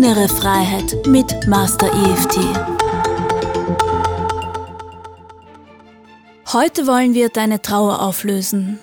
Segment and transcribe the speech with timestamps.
[0.00, 2.38] Innere Freiheit mit Master EFT.
[6.52, 8.78] Heute wollen wir deine Trauer auflösen.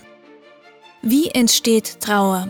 [1.01, 2.49] Wie entsteht Trauer?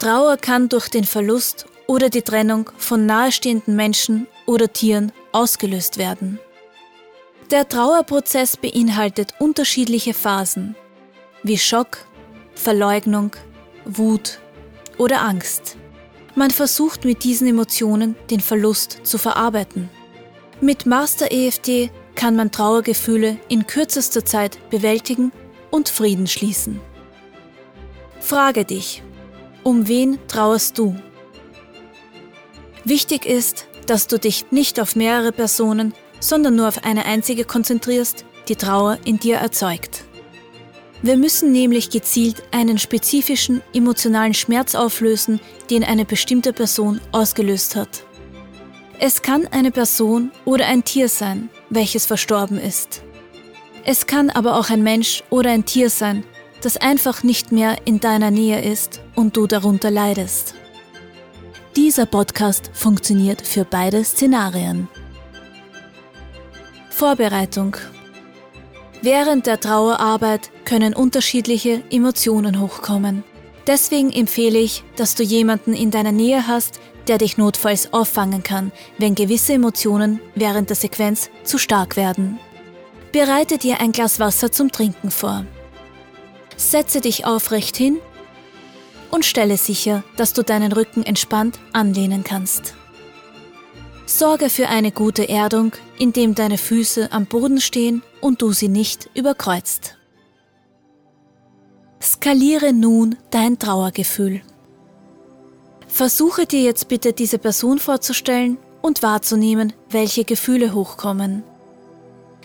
[0.00, 6.40] Trauer kann durch den Verlust oder die Trennung von nahestehenden Menschen oder Tieren ausgelöst werden.
[7.52, 10.74] Der Trauerprozess beinhaltet unterschiedliche Phasen
[11.44, 12.08] wie Schock,
[12.56, 13.36] Verleugnung,
[13.84, 14.40] Wut
[14.98, 15.76] oder Angst.
[16.36, 19.88] Man versucht mit diesen Emotionen den Verlust zu verarbeiten.
[20.60, 25.32] Mit Master EFT kann man Trauergefühle in kürzester Zeit bewältigen
[25.70, 26.78] und Frieden schließen.
[28.20, 29.02] Frage dich,
[29.62, 30.94] um wen trauerst du?
[32.84, 38.26] Wichtig ist, dass du dich nicht auf mehrere Personen, sondern nur auf eine einzige konzentrierst,
[38.48, 40.05] die Trauer in dir erzeugt.
[41.02, 48.04] Wir müssen nämlich gezielt einen spezifischen emotionalen Schmerz auflösen, den eine bestimmte Person ausgelöst hat.
[48.98, 53.02] Es kann eine Person oder ein Tier sein, welches verstorben ist.
[53.84, 56.24] Es kann aber auch ein Mensch oder ein Tier sein,
[56.62, 60.54] das einfach nicht mehr in deiner Nähe ist und du darunter leidest.
[61.76, 64.88] Dieser Podcast funktioniert für beide Szenarien.
[66.88, 67.76] Vorbereitung
[69.02, 73.24] Während der Trauerarbeit können unterschiedliche Emotionen hochkommen.
[73.66, 78.72] Deswegen empfehle ich, dass du jemanden in deiner Nähe hast, der dich notfalls auffangen kann,
[78.98, 82.38] wenn gewisse Emotionen während der Sequenz zu stark werden.
[83.12, 85.44] Bereite dir ein Glas Wasser zum Trinken vor.
[86.56, 87.98] Setze dich aufrecht hin
[89.10, 92.74] und stelle sicher, dass du deinen Rücken entspannt anlehnen kannst.
[94.06, 99.08] Sorge für eine gute Erdung, indem deine Füße am Boden stehen und du sie nicht
[99.14, 99.96] überkreuzt.
[102.02, 104.42] Skaliere nun dein Trauergefühl.
[105.86, 111.44] Versuche dir jetzt bitte diese Person vorzustellen und wahrzunehmen, welche Gefühle hochkommen.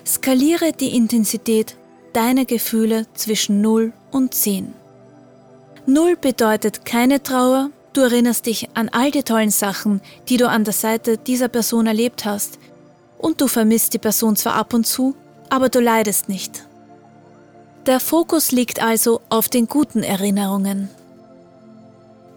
[0.05, 1.75] Skaliere die Intensität
[2.13, 4.73] deiner Gefühle zwischen 0 und 10.
[5.87, 9.99] 0 bedeutet keine Trauer, Du erinnerst dich an all die tollen Sachen,
[10.29, 12.57] die du an der Seite dieser Person erlebt hast.
[13.17, 15.13] Und du vermisst die Person zwar ab und zu,
[15.51, 16.65] aber du leidest nicht.
[17.85, 20.89] Der Fokus liegt also auf den guten Erinnerungen.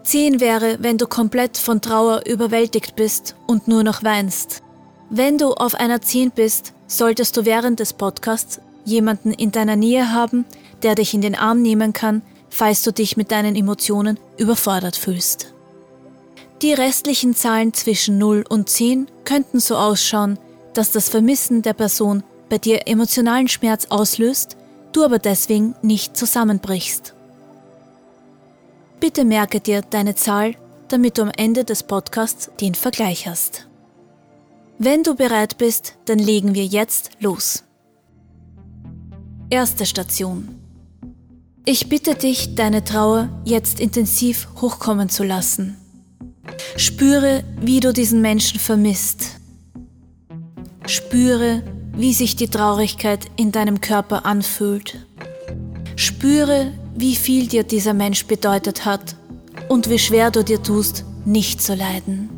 [0.03, 4.61] 10 wäre, wenn du komplett von Trauer überwältigt bist und nur noch weinst.
[5.09, 10.11] Wenn du auf einer 10 bist, solltest du während des Podcasts jemanden in deiner Nähe
[10.11, 10.45] haben,
[10.83, 15.53] der dich in den Arm nehmen kann, falls du dich mit deinen Emotionen überfordert fühlst.
[16.61, 20.37] Die restlichen Zahlen zwischen 0 und 10 könnten so ausschauen,
[20.73, 24.57] dass das Vermissen der Person bei dir emotionalen Schmerz auslöst,
[24.91, 27.13] du aber deswegen nicht zusammenbrichst.
[28.99, 30.55] Bitte merke dir deine Zahl,
[30.87, 33.67] damit du am Ende des Podcasts den Vergleich hast.
[34.77, 37.63] Wenn du bereit bist, dann legen wir jetzt los.
[39.49, 40.59] Erste Station.
[41.65, 45.77] Ich bitte dich, deine Trauer jetzt intensiv hochkommen zu lassen.
[46.77, 49.39] Spüre, wie du diesen Menschen vermisst.
[50.85, 51.63] Spüre,
[51.95, 55.05] wie sich die Traurigkeit in deinem Körper anfühlt.
[55.95, 59.15] Spüre, wie viel dir dieser Mensch bedeutet hat
[59.69, 62.29] und wie schwer du dir tust, nicht zu leiden.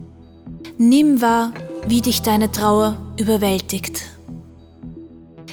[0.78, 1.53] Nimm wahr,
[1.88, 4.03] wie dich deine Trauer überwältigt.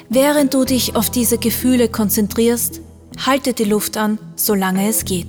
[0.08, 2.80] Während du dich auf diese Gefühle konzentrierst,
[3.18, 5.28] Halte die Luft an, solange es geht.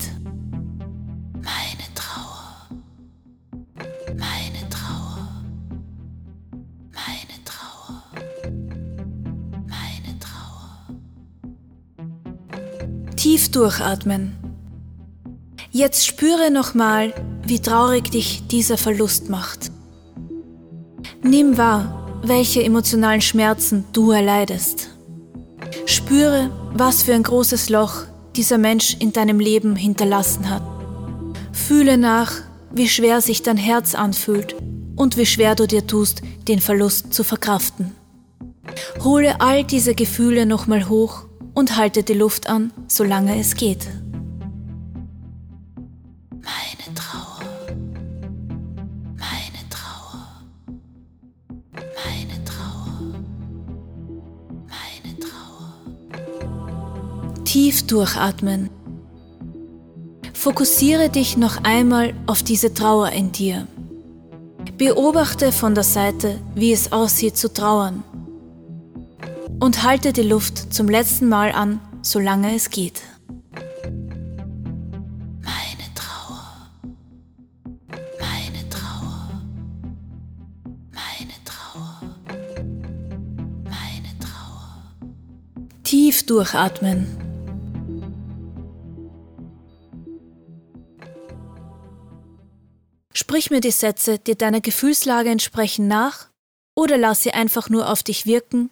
[13.46, 14.36] Tief durchatmen.
[15.72, 17.14] Jetzt spüre nochmal,
[17.46, 19.72] wie traurig dich dieser Verlust macht.
[21.22, 24.90] Nimm wahr, welche emotionalen Schmerzen du erleidest.
[25.86, 30.64] Spüre, was für ein großes Loch dieser Mensch in deinem Leben hinterlassen hat.
[31.52, 32.32] Fühle nach,
[32.72, 34.56] wie schwer sich dein Herz anfühlt
[34.96, 37.92] und wie schwer du dir tust, den Verlust zu verkraften.
[39.04, 43.88] Hole all diese Gefühle nochmal hoch und halte die Luft an, solange es geht.
[57.56, 58.70] Tief durchatmen.
[60.34, 63.66] Fokussiere dich noch einmal auf diese Trauer in dir.
[64.78, 68.04] Beobachte von der Seite, wie es aussieht zu trauern
[69.60, 73.02] und halte die Luft zum letzten Mal an, solange es geht.
[75.42, 76.70] Meine Trauer.
[78.20, 79.30] Meine Trauer.
[80.92, 82.16] Meine Trauer.
[83.64, 84.84] Meine Trauer.
[85.84, 87.08] Tief durchatmen.
[93.14, 96.28] Sprich mir die Sätze, die deiner Gefühlslage entsprechen, nach
[96.76, 98.70] oder lass sie einfach nur auf dich wirken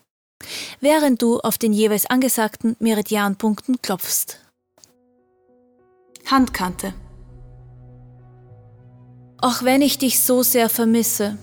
[0.79, 4.39] während du auf den jeweils angesagten Meridianpunkten klopfst.
[6.25, 6.93] Handkante.
[9.39, 11.37] Auch wenn ich dich so sehr vermisse,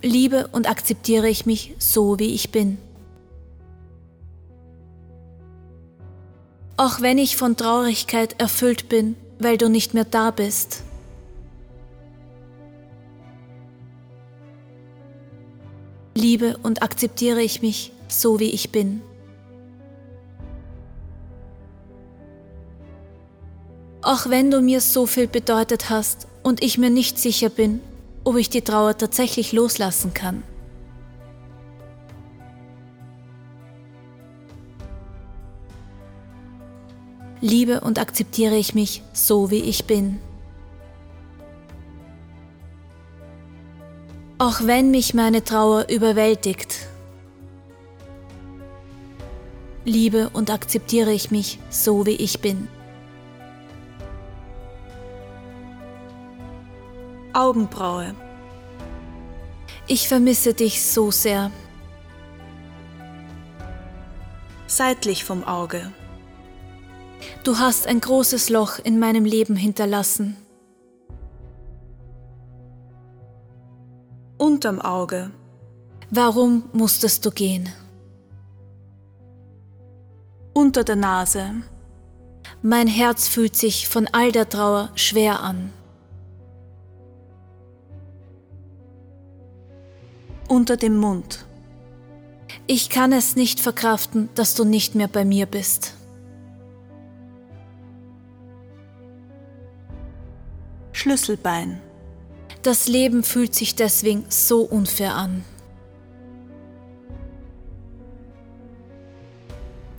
[0.00, 2.78] liebe und akzeptiere ich mich so, wie ich bin.
[6.76, 10.82] Auch wenn ich von Traurigkeit erfüllt bin, weil du nicht mehr da bist.
[16.16, 19.02] Liebe und akzeptiere ich mich so, wie ich bin.
[24.00, 27.80] Auch wenn du mir so viel bedeutet hast und ich mir nicht sicher bin,
[28.22, 30.42] ob ich die Trauer tatsächlich loslassen kann.
[37.40, 40.20] Liebe und akzeptiere ich mich so, wie ich bin.
[44.38, 46.88] Auch wenn mich meine Trauer überwältigt,
[49.84, 52.68] liebe und akzeptiere ich mich so, wie ich bin.
[57.32, 58.14] Augenbraue.
[59.86, 61.50] Ich vermisse dich so sehr.
[64.66, 65.92] Seitlich vom Auge.
[67.44, 70.36] Du hast ein großes Loch in meinem Leben hinterlassen.
[74.44, 75.30] Unterm Auge.
[76.10, 77.70] Warum musstest du gehen?
[80.52, 81.62] Unter der Nase.
[82.60, 85.72] Mein Herz fühlt sich von all der Trauer schwer an.
[90.46, 91.46] unter dem Mund.
[92.66, 95.94] Ich kann es nicht verkraften, dass du nicht mehr bei mir bist.
[100.92, 101.80] Schlüsselbein.
[102.64, 105.44] Das Leben fühlt sich deswegen so unfair an.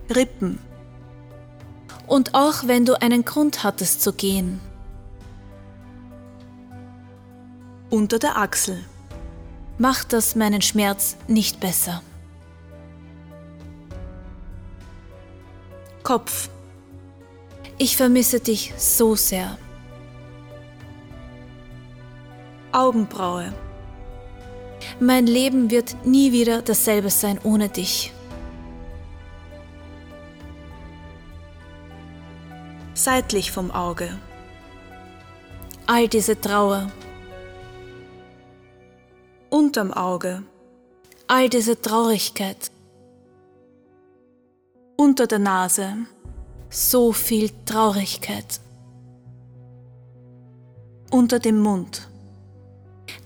[0.10, 0.58] Rippen.
[2.08, 4.60] Und auch wenn du einen Grund hattest zu gehen.
[7.92, 8.84] Unter der Achsel
[9.78, 12.02] macht das meinen Schmerz nicht besser.
[16.02, 16.50] Kopf.
[17.78, 19.60] Ich vermisse dich so sehr.
[22.76, 23.54] Augenbraue.
[25.00, 28.12] Mein Leben wird nie wieder dasselbe sein ohne dich.
[32.94, 34.10] Seitlich vom Auge.
[35.88, 36.92] All diese Trauer,
[39.50, 40.44] unterm Auge.
[41.28, 42.72] All diese Traurigkeit.
[44.98, 45.96] Unter der Nase.
[46.70, 48.60] So viel Traurigkeit.
[51.10, 52.10] Unter dem Mund.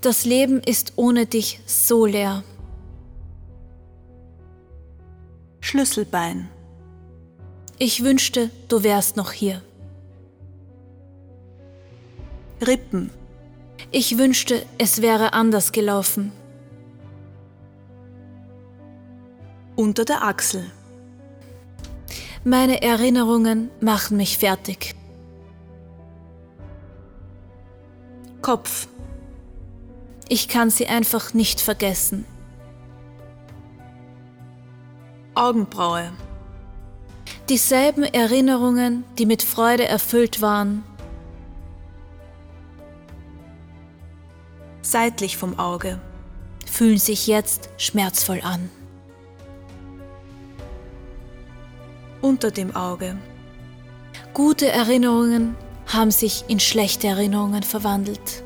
[0.01, 2.44] Das Leben ist ohne dich so leer.
[5.60, 6.50] Schlüsselbein.
[7.78, 9.62] Ich wünschte, du wärst noch hier.
[12.65, 13.10] Rippen.
[13.91, 16.32] Ich wünschte, es wäre anders gelaufen.
[19.75, 20.72] Unter der Achsel.
[22.44, 24.96] Meine Erinnerungen machen mich fertig.
[28.41, 28.88] Kopf.
[30.31, 32.24] Ich kann sie einfach nicht vergessen.
[35.33, 36.12] Augenbraue.
[37.50, 40.83] Dieselben Erinnerungen, die mit Freude erfüllt waren,
[44.83, 46.00] seitlich vom Auge,
[46.69, 48.69] fühlen sich jetzt schmerzvoll an.
[52.21, 53.17] Unter dem Auge.
[54.36, 55.55] Gute Erinnerungen
[55.88, 58.43] haben sich in schlechte Erinnerungen verwandelt.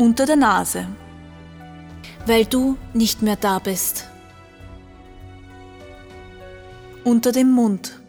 [0.00, 0.86] Unter der Nase.
[2.24, 4.08] Weil du nicht mehr da bist.
[7.04, 8.00] Unter dem Mund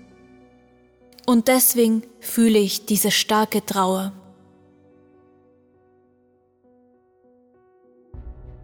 [1.25, 4.13] und deswegen fühle ich diese starke Trauer.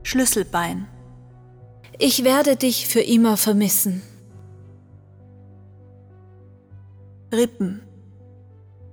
[0.03, 0.87] Schlüsselbein.
[1.99, 4.01] Ich werde dich für immer vermissen.
[7.33, 7.81] Rippen.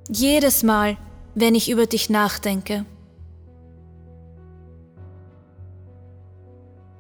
[0.09, 0.97] Jedes Mal,
[1.35, 2.85] wenn ich über dich nachdenke.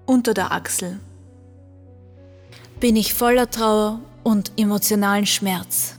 [0.06, 1.00] Unter der Achsel.
[2.78, 5.96] Bin ich voller Trauer und emotionalen Schmerz.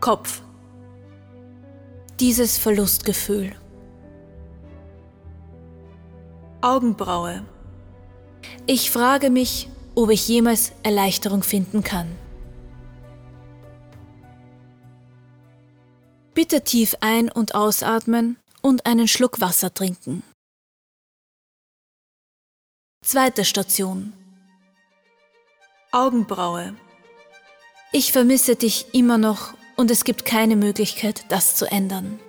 [0.00, 0.42] Kopf.
[2.20, 3.52] Dieses Verlustgefühl.
[6.60, 7.42] Augenbraue.
[8.66, 12.06] Ich frage mich, ob ich jemals Erleichterung finden kann.
[16.34, 20.22] Bitte tief ein- und ausatmen und einen Schluck Wasser trinken.
[23.02, 24.12] Zweite Station.
[25.92, 26.76] Augenbraue.
[27.92, 32.20] Ich vermisse dich immer noch und es gibt keine Möglichkeit, das zu ändern.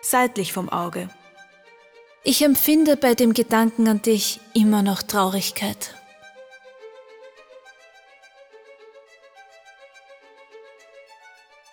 [0.00, 1.10] Seitlich vom Auge.
[2.24, 5.99] Ich empfinde bei dem Gedanken an dich immer noch Traurigkeit.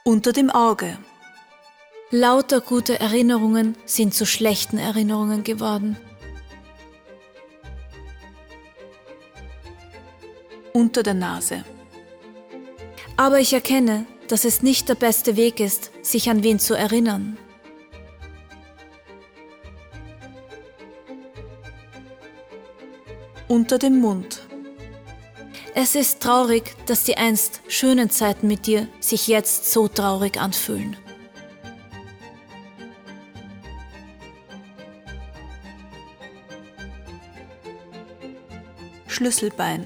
[0.08, 0.98] Unter dem Auge.
[2.12, 5.98] Lauter gute Erinnerungen sind zu schlechten Erinnerungen geworden.
[10.72, 11.66] Unter der Nase.
[13.18, 17.38] Aber ich erkenne, dass es nicht der beste Weg ist, sich an wen zu erinnern.
[23.50, 24.47] Unter dem Mund.
[25.79, 30.98] Es ist traurig, dass die einst schönen Zeiten mit dir sich jetzt so traurig anfühlen.
[39.05, 39.86] Schlüsselbein.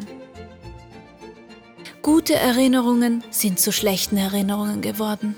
[2.01, 5.35] Gute Erinnerungen sind zu schlechten Erinnerungen geworden.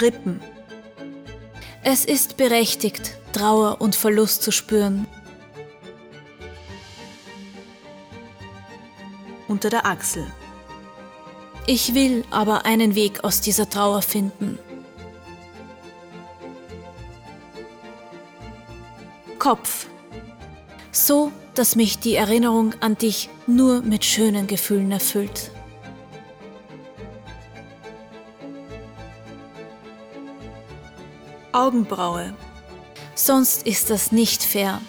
[0.00, 0.40] Rippen.
[1.84, 5.08] Es ist berechtigt, Trauer und Verlust zu spüren.
[9.48, 10.24] Unter der Achsel.
[11.66, 14.60] Ich will aber einen Weg aus dieser Trauer finden.
[19.40, 19.88] Kopf.
[20.92, 25.50] So, dass mich die Erinnerung an dich nur mit schönen Gefühlen erfüllt.
[31.52, 32.34] Augenbraue.
[33.14, 34.80] Sonst ist das nicht fair.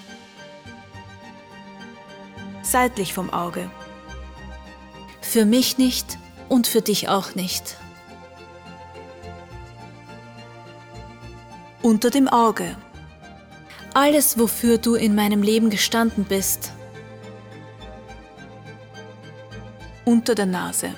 [2.62, 3.70] Seitlich vom Auge.
[5.22, 6.18] Für mich nicht
[6.50, 7.78] und für dich auch nicht.
[11.82, 12.76] Unter dem Auge
[13.96, 16.72] alles, wofür du in meinem Leben gestanden bist.
[20.04, 20.90] Unter der Nase.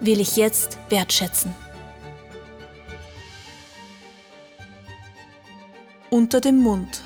[0.00, 1.54] Will ich jetzt wertschätzen.
[6.14, 7.02] Unter dem Mund.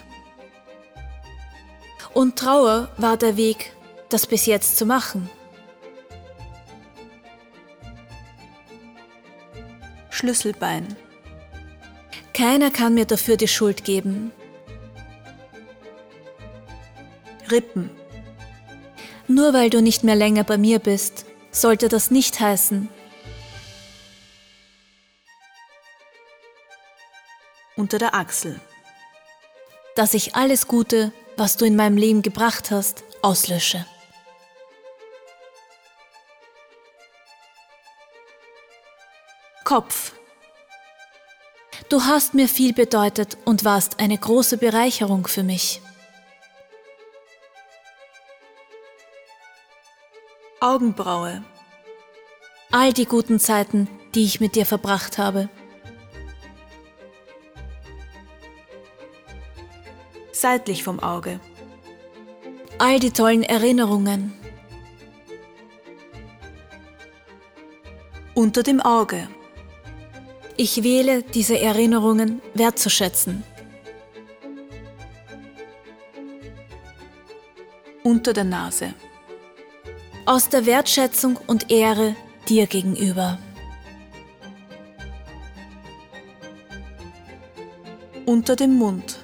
[2.13, 3.73] Und Trauer war der Weg,
[4.11, 5.31] das bis jetzt zu machen.
[10.11, 10.95] Schlüsselbein.
[12.35, 14.31] Keiner kann mir dafür die Schuld geben.
[17.51, 17.89] Rippen.
[19.27, 22.91] Nur weil du nicht mehr länger bei mir bist, sollte das nicht heißen.
[27.75, 28.61] Unter der Achsel.
[29.99, 33.85] Dass ich alles Gute, was du in meinem Leben gebracht hast, auslösche.
[39.65, 40.13] Kopf.
[41.89, 45.83] Du hast mir viel bedeutet und warst eine große Bereicherung für mich.
[50.61, 51.43] Augenbraue.
[52.71, 55.49] All die guten Zeiten, die ich mit dir verbracht habe.
[60.51, 61.41] Seitlich vom Auge.
[62.79, 64.33] All die tollen Erinnerungen.
[68.35, 69.29] Unter dem Auge.
[70.57, 73.45] Ich wähle, diese Erinnerungen wertzuschätzen.
[78.03, 78.95] Unter der Nase.
[80.25, 82.17] Aus der Wertschätzung und Ehre
[82.49, 83.39] dir gegenüber.
[88.25, 89.18] Unter dem Mund.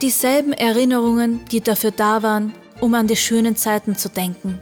[0.00, 4.60] Dieselben Erinnerungen, die dafür da waren, um an die schönen Zeiten zu denken.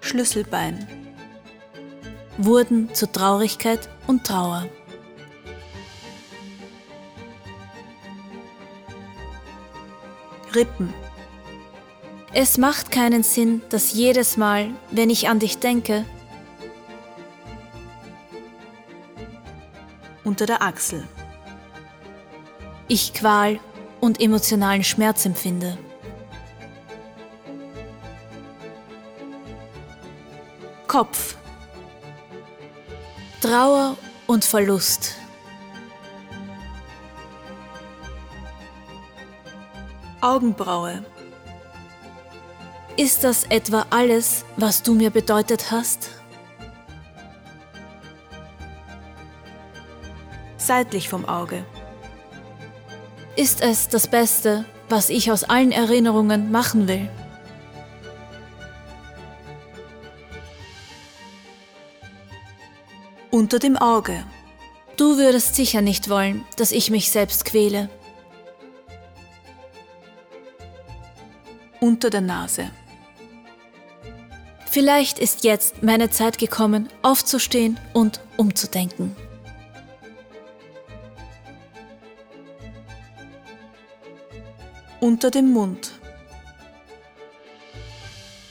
[0.00, 0.86] Schlüsselbein
[2.38, 4.66] wurden zu Traurigkeit und Trauer.
[10.54, 10.94] Rippen.
[12.32, 16.06] Es macht keinen Sinn, dass jedes Mal, wenn ich an dich denke,
[20.26, 21.08] unter der Achsel
[22.88, 23.58] ich Qual
[24.00, 25.76] und emotionalen Schmerz empfinde.
[30.86, 31.36] Kopf.
[33.40, 35.16] Trauer und Verlust.
[40.20, 41.04] Augenbraue.
[42.96, 46.08] Ist das etwa alles, was du mir bedeutet hast?
[50.66, 51.64] Seitlich vom Auge.
[53.36, 57.08] Ist es das Beste, was ich aus allen Erinnerungen machen will?
[63.30, 64.24] Unter dem Auge.
[64.96, 67.88] Du würdest sicher nicht wollen, dass ich mich selbst quäle.
[71.78, 72.72] Unter der Nase.
[74.68, 79.14] Vielleicht ist jetzt meine Zeit gekommen, aufzustehen und umzudenken.
[85.06, 85.92] Unter dem Mund.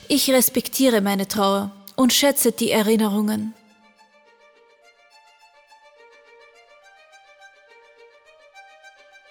[0.07, 3.53] Ich respektiere meine Trauer und schätze die Erinnerungen.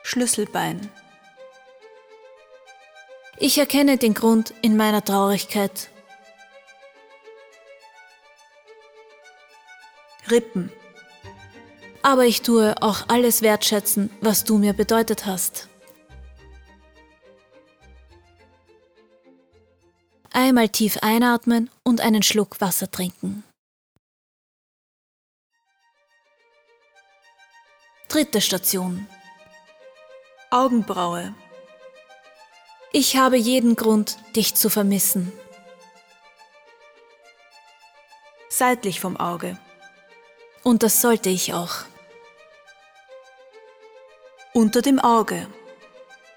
[0.02, 0.90] Schlüsselbein.
[3.38, 5.88] Ich erkenne den Grund in meiner Traurigkeit.
[10.30, 10.70] Rippen.
[12.02, 15.70] Aber ich tue auch alles wertschätzen, was du mir bedeutet hast.
[20.46, 23.44] Einmal tief einatmen und einen Schluck Wasser trinken.
[28.08, 29.06] Dritte Station.
[30.50, 31.34] Augenbraue.
[32.92, 35.32] Ich habe jeden Grund, dich zu vermissen.
[38.50, 39.58] Seitlich vom Auge.
[40.62, 41.86] Und das sollte ich auch.
[44.52, 45.48] Unter dem Auge.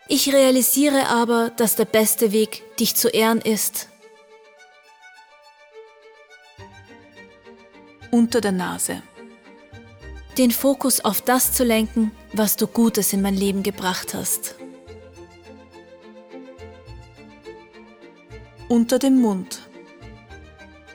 [0.08, 3.90] Ich realisiere aber, dass der beste Weg, dich zu ehren, ist.
[8.12, 9.02] Unter der Nase.
[10.38, 14.56] Den Fokus auf das zu lenken, was du Gutes in mein Leben gebracht hast.
[18.70, 19.62] Unter dem Mund.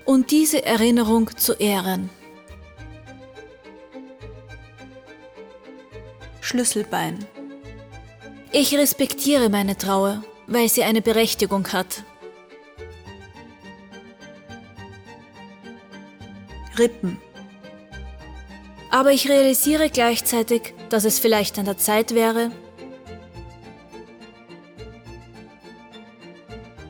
[0.04, 2.08] Und diese Erinnerung zu ehren.
[6.40, 7.24] Schlüsselbein.
[8.52, 12.04] Ich respektiere meine Trauer, weil sie eine Berechtigung hat.
[16.78, 17.20] Rippen.
[18.90, 22.50] Aber ich realisiere gleichzeitig, dass es vielleicht an der Zeit wäre,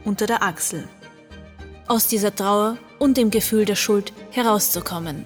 [0.04, 0.88] unter der Achsel,
[1.86, 5.24] aus dieser Trauer und dem Gefühl der Schuld herauszukommen.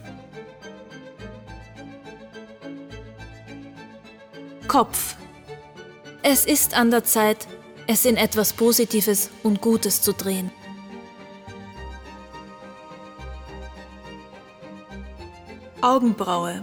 [4.68, 5.16] Kopf.
[6.22, 7.46] Es ist an der Zeit,
[7.86, 10.50] es in etwas Positives und Gutes zu drehen.
[15.86, 16.62] Augenbraue.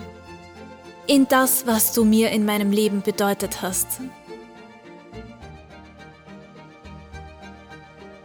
[1.07, 4.01] In das, was du mir in meinem Leben bedeutet hast.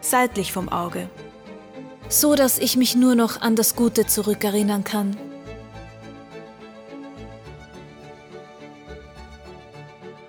[0.00, 1.08] Seitlich vom Auge.
[2.08, 5.16] So dass ich mich nur noch an das Gute zurückerinnern kann.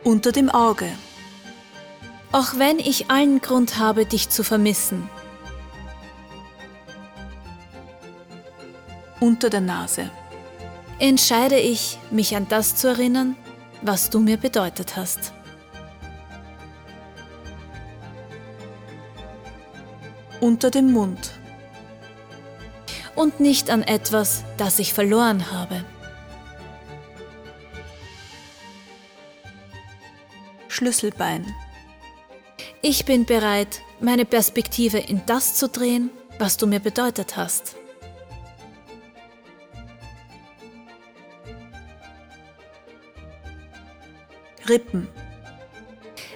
[0.04, 0.92] Unter dem Auge.
[2.32, 5.10] Auch wenn ich allen Grund habe, dich zu vermissen.
[9.20, 10.12] Unter der Nase
[11.00, 13.36] entscheide ich, mich an das zu erinnern,
[13.82, 15.34] was du mir bedeutet hast.
[20.42, 21.32] Unter dem Mund.
[23.16, 25.84] Und nicht an etwas, das ich verloren habe.
[30.68, 31.46] Schlüsselbein.
[32.82, 37.76] Ich bin bereit, meine Perspektive in das zu drehen, was du mir bedeutet hast.
[44.70, 45.08] Rippen.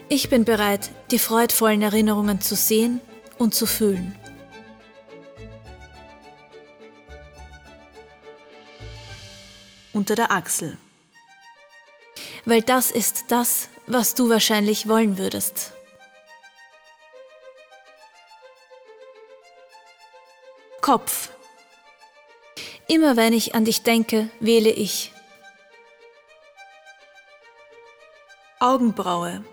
[0.10, 3.00] Ich bin bereit, die freudvollen Erinnerungen zu sehen
[3.38, 4.16] und zu fühlen.
[9.94, 10.78] Unter der Achsel.
[12.46, 15.74] Weil das ist das, was du wahrscheinlich wollen würdest.
[20.82, 21.30] Kopf.
[22.88, 25.13] Immer wenn ich an dich denke, wähle ich
[28.64, 29.44] Augenbraue.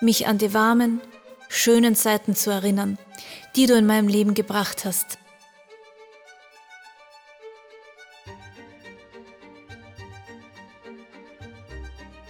[0.00, 1.02] Mich an die warmen,
[1.50, 2.96] schönen Zeiten zu erinnern,
[3.56, 5.18] die du in meinem Leben gebracht hast.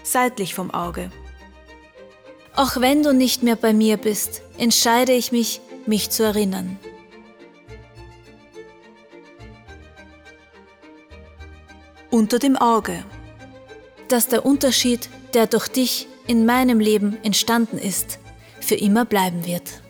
[0.03, 1.12] Seitlich vom Auge.
[2.57, 6.81] Auch wenn du nicht mehr bei mir bist, entscheide ich mich, mich zu erinnern.
[12.11, 13.05] Unter dem Auge.
[14.09, 18.18] Dass der Unterschied der durch dich in meinem Leben entstanden ist,
[18.61, 19.83] für immer bleiben wird.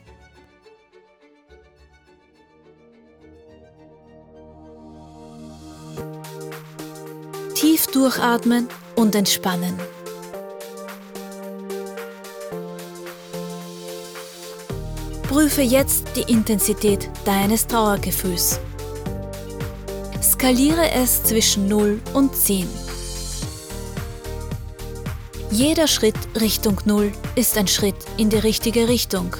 [7.55, 9.78] Tief durchatmen und entspannen.
[15.28, 18.61] Prüfe jetzt die Intensität deines Trauergefühls.
[20.22, 22.82] Skaliere es zwischen 0 und 10.
[25.52, 29.36] Jeder Schritt Richtung 0 ist ein Schritt in die richtige Richtung.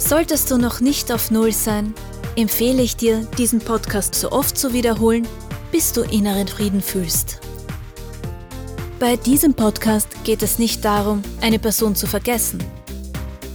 [0.00, 1.94] Solltest du noch nicht auf 0 sein,
[2.34, 5.24] empfehle ich dir, diesen Podcast so oft zu wiederholen,
[5.70, 7.38] bis du inneren Frieden fühlst.
[8.98, 12.58] Bei diesem Podcast geht es nicht darum, eine Person zu vergessen.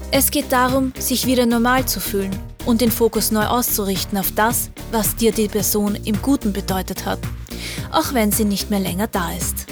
[0.09, 2.33] Es geht darum, sich wieder normal zu fühlen
[2.65, 7.19] und den Fokus neu auszurichten auf das, was dir die Person im Guten bedeutet hat,
[7.91, 9.70] auch wenn sie nicht mehr länger da ist.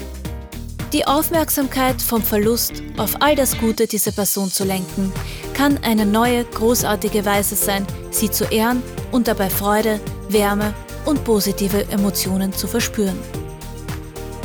[0.92, 5.12] Die Aufmerksamkeit vom Verlust auf all das Gute dieser Person zu lenken,
[5.54, 10.74] kann eine neue, großartige Weise sein, sie zu ehren und dabei Freude, Wärme
[11.04, 13.18] und positive Emotionen zu verspüren.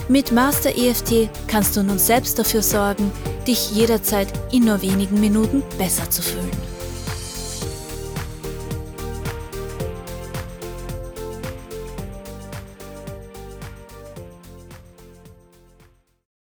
[0.08, 3.12] Mit Master EFT kannst du nun selbst dafür sorgen,
[3.48, 6.65] dich jederzeit in nur wenigen Minuten besser zu fühlen.